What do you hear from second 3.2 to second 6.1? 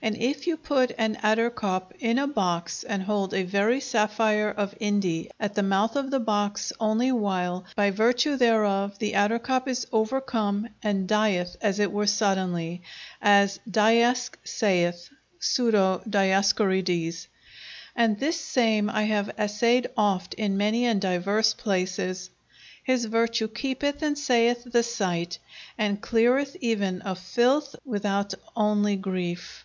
a very saphyre of Inde at the mouth